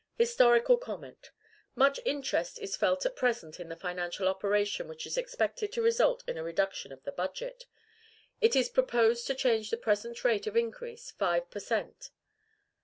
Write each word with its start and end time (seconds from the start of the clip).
HISTORICAL 0.15 0.77
COMMENT. 0.77 1.29
Much 1.75 1.99
interest 2.05 2.57
is 2.57 2.75
felt 2.75 3.05
at 3.05 3.15
present 3.15 3.59
in 3.59 3.71
a 3.71 3.75
financial 3.75 4.27
operation 4.27 4.87
which 4.87 5.05
is 5.05 5.15
expected 5.15 5.71
to 5.73 5.81
result 5.83 6.23
in 6.27 6.39
a 6.39 6.43
reduction 6.43 6.91
of 6.91 7.03
the 7.03 7.11
budget. 7.11 7.65
It 8.41 8.55
is 8.55 8.67
proposed 8.67 9.27
to 9.27 9.35
change 9.35 9.69
the 9.69 9.77
present 9.77 10.23
rate 10.23 10.47
of 10.47 10.57
increase, 10.57 11.11
five 11.11 11.51
per 11.51 11.59
cent. 11.59 12.09